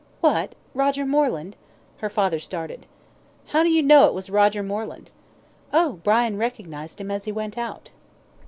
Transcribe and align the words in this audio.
"What 0.19 0.55
Roger 0.73 1.05
Moreland?" 1.05 1.55
Her 1.97 2.09
father 2.09 2.39
started. 2.39 2.87
"How 3.49 3.61
do 3.61 3.69
you 3.69 3.83
know 3.83 4.07
it 4.07 4.15
was 4.15 4.31
Roger 4.31 4.63
Moreland?" 4.63 5.11
"Oh! 5.71 5.99
Brian 6.03 6.37
recognised 6.39 6.99
him 6.99 7.11
as 7.11 7.25
he 7.25 7.31
went 7.31 7.55
out." 7.55 7.91